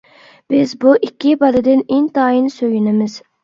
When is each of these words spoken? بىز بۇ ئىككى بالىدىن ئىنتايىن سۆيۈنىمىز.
بىز 0.53 0.73
بۇ 0.83 0.93
ئىككى 1.09 1.35
بالىدىن 1.45 1.87
ئىنتايىن 1.93 2.51
سۆيۈنىمىز. 2.59 3.23